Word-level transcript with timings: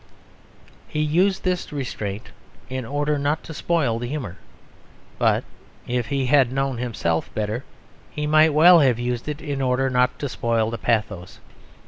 He 0.87 0.99
used 0.99 1.43
this 1.43 1.71
restraint 1.71 2.29
in 2.71 2.85
order 2.85 3.19
not 3.19 3.43
to 3.43 3.53
spoil 3.53 3.99
the 3.99 4.07
humour; 4.07 4.37
but 5.19 5.43
(if 5.85 6.07
he 6.07 6.25
had 6.25 6.51
known 6.51 6.79
himself 6.79 7.31
better) 7.35 7.63
he 8.09 8.25
might 8.25 8.55
well 8.55 8.79
have 8.79 8.97
used 8.97 9.27
it 9.29 9.43
in 9.43 9.61
order 9.61 9.91
not 9.91 10.17
to 10.17 10.27
spoil 10.27 10.71
the 10.71 10.79
pathos. 10.79 11.39